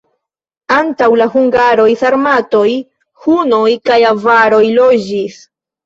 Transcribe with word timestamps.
Antaŭ 0.75 1.09
la 1.21 1.27
hungaroj 1.35 1.87
sarmatoj, 2.01 2.65
hunoj 3.27 3.65
kaj 3.93 4.03
avaroj 4.17 4.67
loĝis. 4.83 5.43